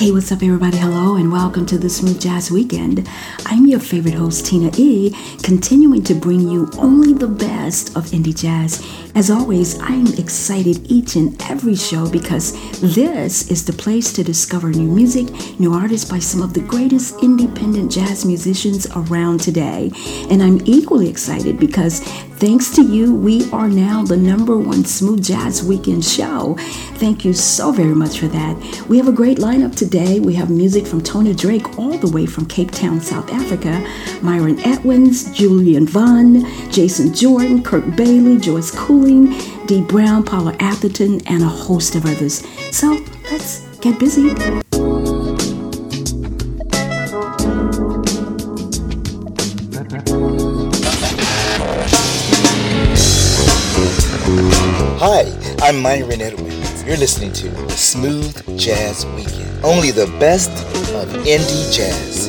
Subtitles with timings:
[0.00, 0.78] Hey, what's up, everybody?
[0.78, 3.06] Hello, and welcome to the Smooth Jazz Weekend.
[3.44, 8.34] I'm your favorite host, Tina E., continuing to bring you only the best of indie
[8.34, 8.82] jazz.
[9.14, 14.70] As always, I'm excited each and every show because this is the place to discover
[14.70, 15.28] new music,
[15.60, 19.90] new artists by some of the greatest independent jazz musicians around today.
[20.30, 22.00] And I'm equally excited because
[22.40, 26.56] Thanks to you, we are now the number one Smooth Jazz Weekend show.
[26.94, 28.86] Thank you so very much for that.
[28.88, 29.89] We have a great lineup today.
[29.90, 33.84] Today, we have music from Tony Drake all the way from Cape Town, South Africa,
[34.22, 41.42] Myron Edwins, Julian Vaughn, Jason Jordan, Kirk Bailey, Joyce Cooling, Dee Brown, Paula Atherton, and
[41.42, 42.46] a host of others.
[42.70, 44.28] So let's get busy.
[55.00, 56.59] Hi, I'm Myron Edwins.
[56.86, 59.64] You're listening to the Smooth Jazz Weekend.
[59.64, 60.50] Only the best
[60.94, 62.28] of indie jazz.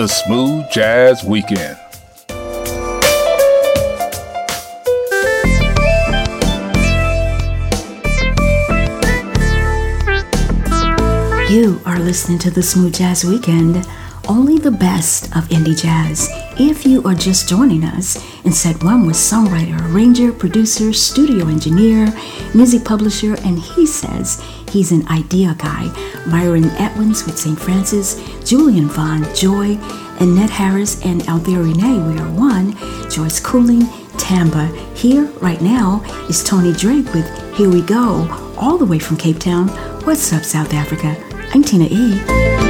[0.00, 1.76] the Smooth Jazz Weekend.
[11.50, 13.86] You are listening to the Smooth Jazz Weekend,
[14.26, 16.49] only the best of indie jazz.
[16.62, 22.12] If you are just joining us, in set one was songwriter, arranger, producer, studio engineer,
[22.54, 25.86] music publisher, and he says he's an idea guy.
[26.26, 27.58] Myron Edwins with St.
[27.58, 29.78] Francis, Julian Vaughn, Joy,
[30.20, 32.76] Annette Harris, and Althea Rene, we are one,
[33.08, 33.86] Joyce Cooling,
[34.18, 34.66] Tamba.
[34.94, 39.38] Here, right now, is Tony Drake with Here We Go, all the way from Cape
[39.38, 39.68] Town.
[40.04, 41.16] What's up, South Africa?
[41.54, 42.69] I'm Tina E.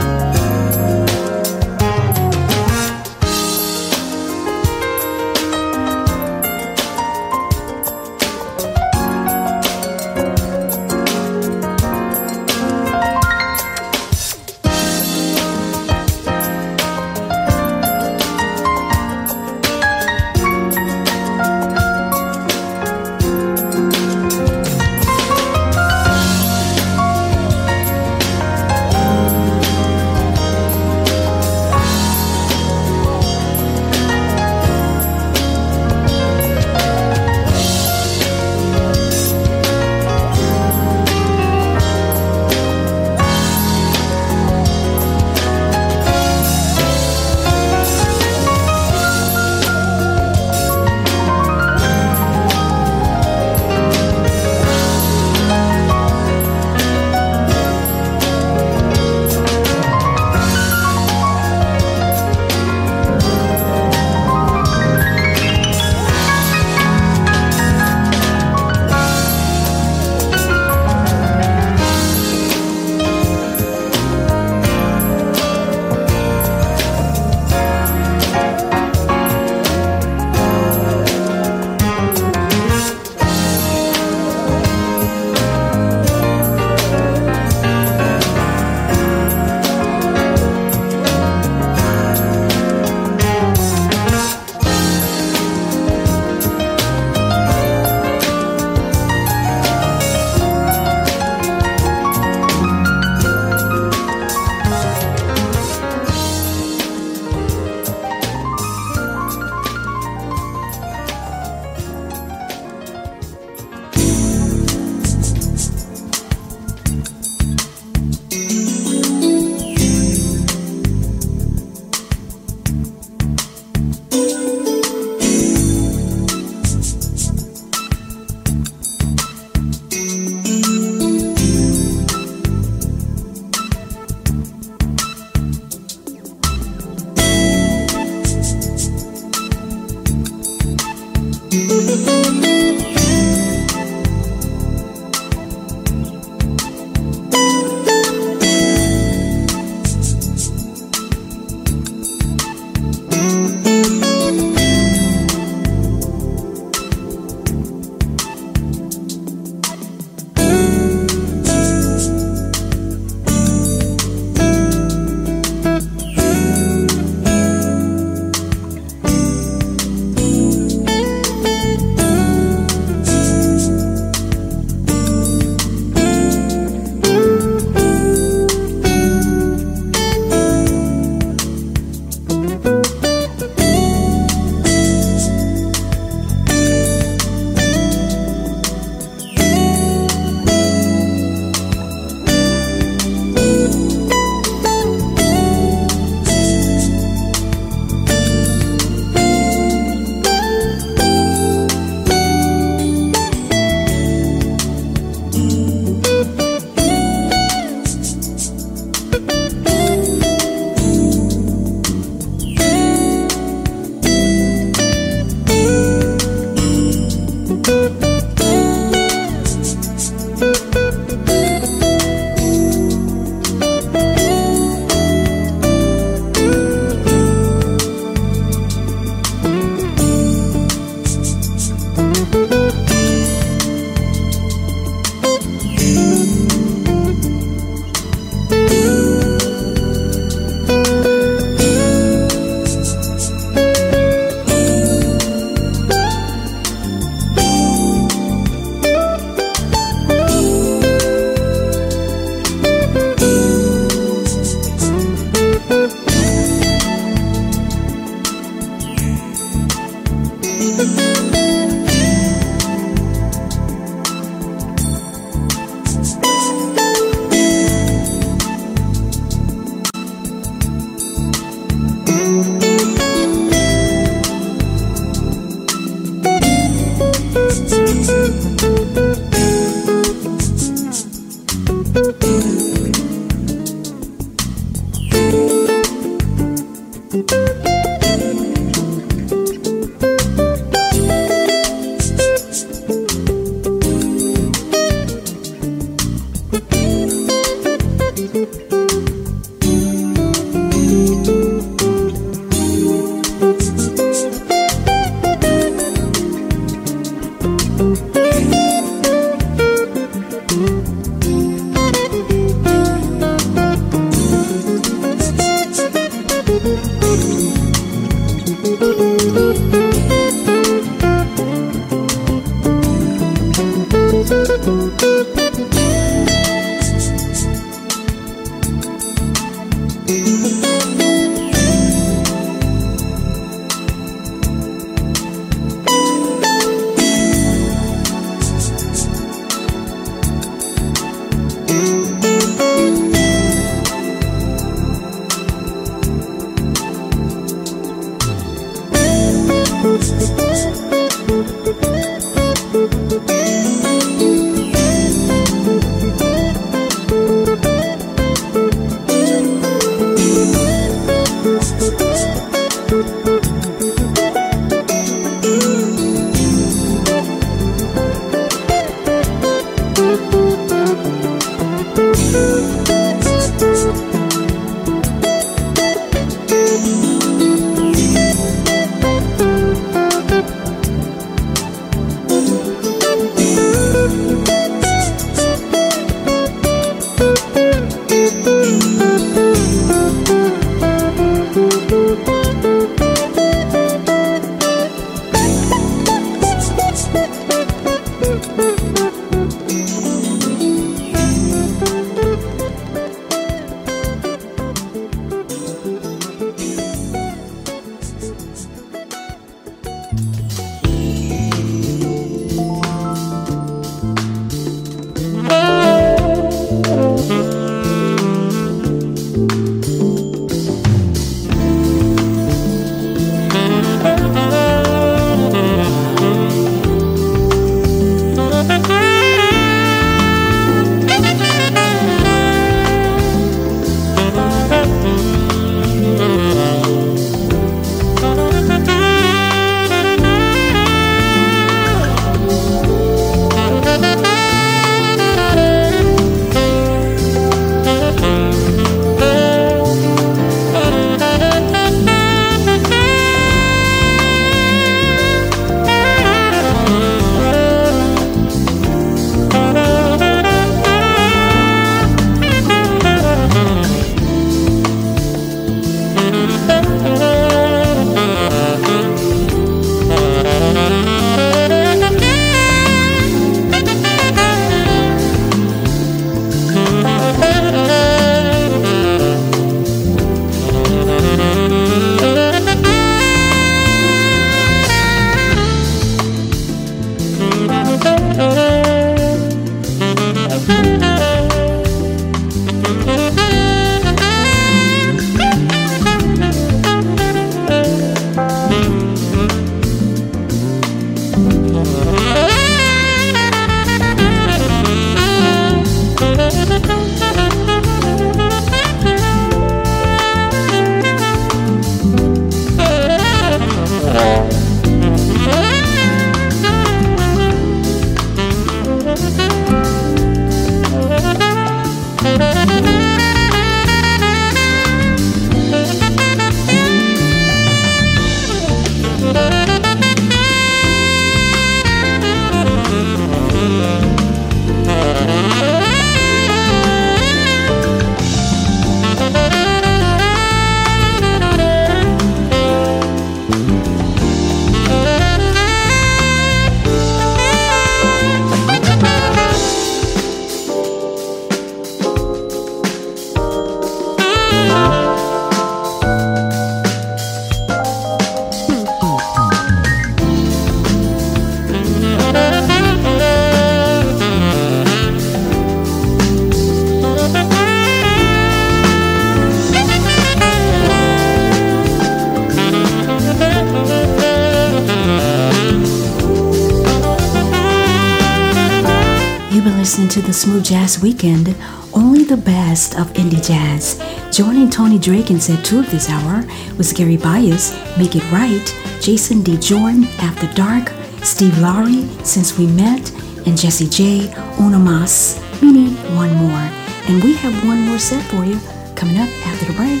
[580.14, 581.56] to the Smooth Jazz Weekend,
[581.92, 583.98] only the best of indie jazz.
[584.30, 586.44] Joining Tony Drake in set two of this hour
[586.78, 588.64] was Gary Bias, Make It Right,
[589.00, 589.56] Jason D.
[589.56, 590.92] Jordan, After Dark,
[591.24, 593.10] Steve Laury, Since We Met,
[593.44, 594.32] and Jessy J.
[594.60, 596.70] Uno Mas, meaning one more.
[597.08, 598.60] And we have one more set for you
[598.94, 600.00] coming up after the break.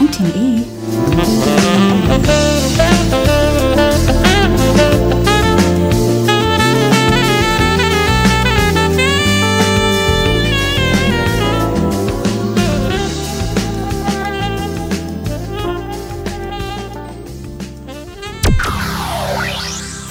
[0.00, 0.32] I'm Tina
[4.10, 4.13] E.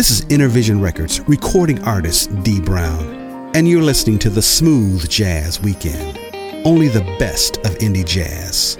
[0.00, 5.60] This is Intervision Records recording artist Dee Brown, and you're listening to the Smooth Jazz
[5.60, 6.18] Weekend.
[6.66, 8.78] Only the best of indie jazz.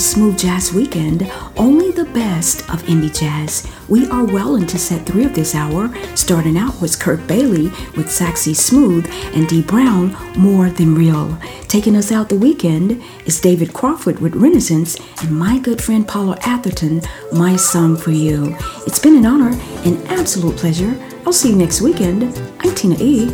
[0.00, 3.70] Smooth Jazz Weekend, only the best of indie jazz.
[3.86, 7.64] We are well into set three of this hour, starting out with Kirk Bailey
[7.96, 11.38] with Saxy Smooth and Dee Brown, More Than Real.
[11.68, 16.38] Taking us out the weekend is David Crawford with Renaissance and my good friend Paula
[16.46, 18.56] Atherton, My Song for You.
[18.86, 19.50] It's been an honor,
[19.84, 20.98] an absolute pleasure.
[21.26, 22.24] I'll see you next weekend.
[22.60, 23.28] I'm Tina E.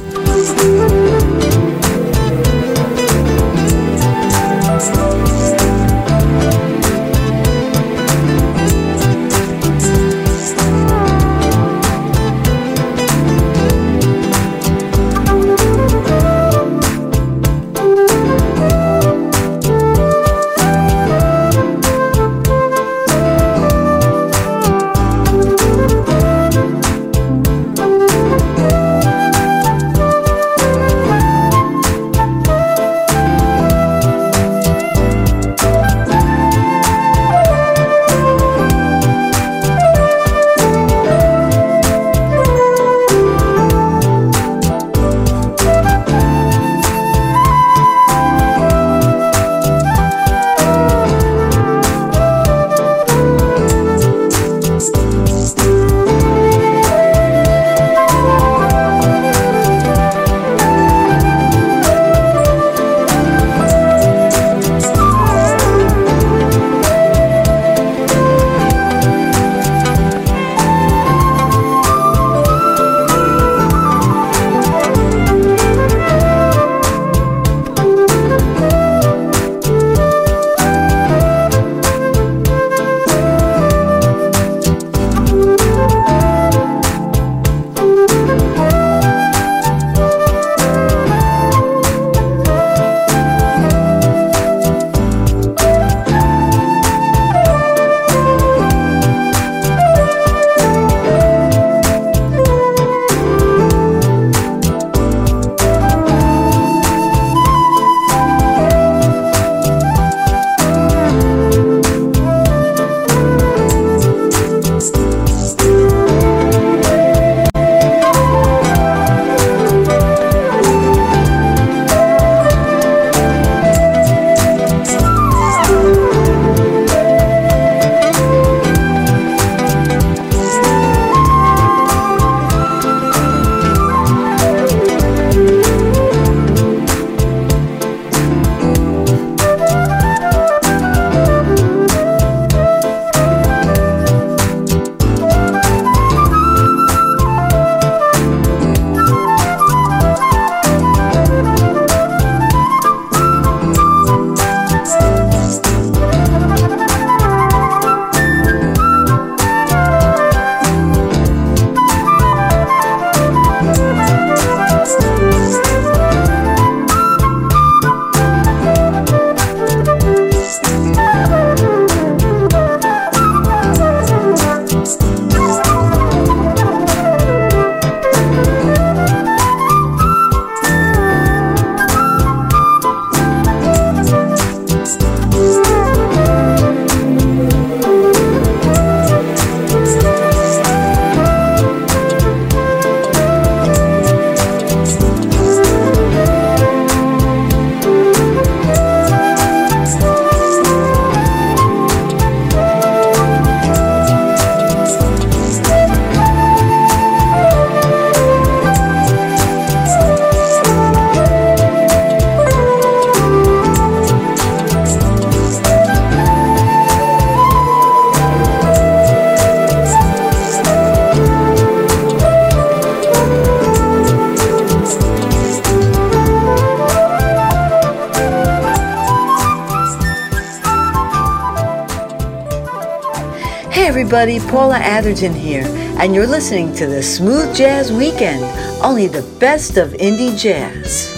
[234.16, 235.66] everybody, Paula Atherton here,
[235.98, 238.42] and you're listening to the Smooth Jazz Weekend,
[238.82, 241.15] only the best of indie jazz.